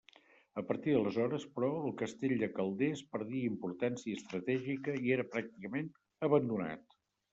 [0.59, 5.93] A partir d'aleshores, però, el castell de Calders perdia importància estratègica i era pràcticament
[6.31, 6.99] abandonat.